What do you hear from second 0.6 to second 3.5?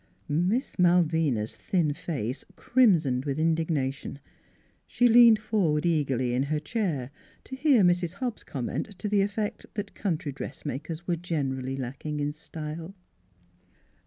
Malvina's thin face crimsoned with